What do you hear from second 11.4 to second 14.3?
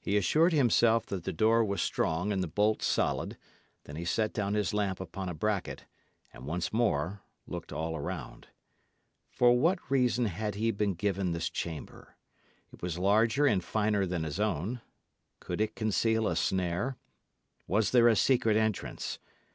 chamber? It was larger and finer than